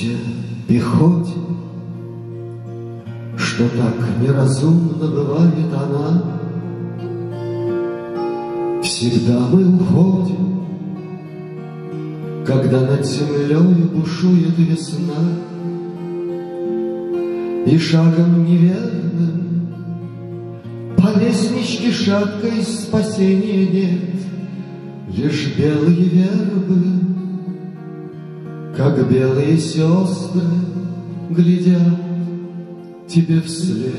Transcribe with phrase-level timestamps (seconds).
[0.00, 0.12] Пусть
[0.66, 1.32] пехоте,
[3.36, 6.22] что так неразумно бывает она,
[8.82, 10.64] Всегда мы уходим,
[12.46, 15.22] когда над землей бушует весна,
[17.66, 19.68] И шагом неверным
[20.96, 24.00] по лестничке шаткой спасения нет,
[25.14, 26.99] Лишь белые вербы
[28.76, 30.42] как белые сестры,
[31.30, 31.98] глядят
[33.08, 33.94] тебе вслед.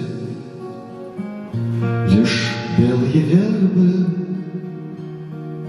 [2.09, 4.05] Лишь белые вербы,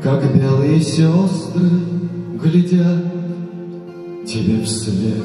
[0.03, 1.69] как белые сестры,
[2.43, 3.05] глядят
[4.27, 5.25] тебе вслед.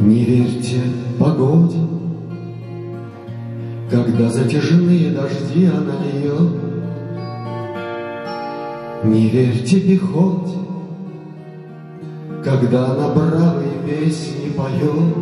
[0.00, 0.80] Не верьте
[1.18, 1.78] погоде,
[3.90, 6.47] когда затяжные дожди она льет.
[9.04, 10.56] Не верьте пехоте,
[12.44, 15.16] когда она бравые песни поет.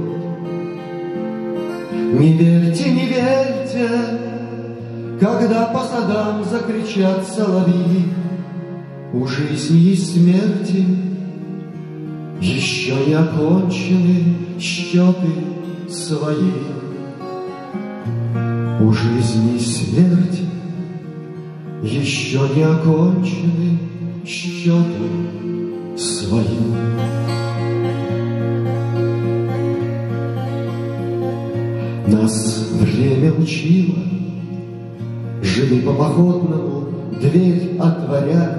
[1.93, 3.91] Не верьте, не верьте,
[5.21, 8.13] когда по садам закричат соловьи,
[9.13, 10.85] У жизни и смерти
[12.41, 15.29] еще не окончены счеты
[15.89, 16.53] свои.
[18.81, 20.56] У жизни и смерти
[21.87, 23.79] еще не окончены
[24.27, 26.45] счеты свои.
[32.09, 33.99] Нас время учило,
[35.43, 36.89] Жили по походному,
[37.21, 38.59] дверь отворя.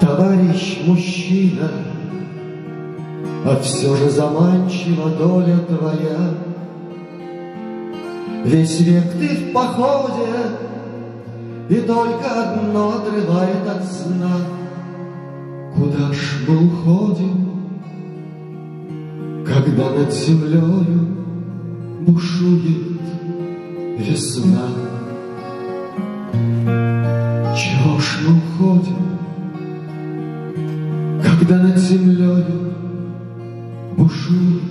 [0.00, 1.70] Товарищ мужчина,
[3.44, 6.34] А все же заманчива доля твоя.
[8.44, 10.26] Весь век ты в походе,
[11.70, 14.38] И только одно отрывает от сна.
[15.76, 17.46] Куда ж мы уходим,
[19.46, 21.16] Когда над землею
[22.00, 23.00] бушует
[23.98, 24.66] весна?
[27.54, 29.02] Чего ж мы уходим,
[31.22, 32.74] Когда над землею
[33.96, 34.62] бушует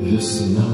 [0.00, 0.64] весна?